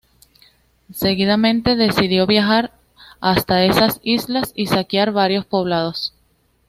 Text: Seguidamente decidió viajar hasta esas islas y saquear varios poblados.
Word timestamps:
Seguidamente 0.95 1.75
decidió 1.75 2.25
viajar 2.25 2.73
hasta 3.19 3.65
esas 3.65 3.99
islas 4.01 4.51
y 4.55 4.65
saquear 4.65 5.11
varios 5.11 5.45
poblados. 5.45 6.15